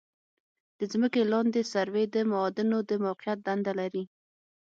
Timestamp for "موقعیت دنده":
3.05-3.73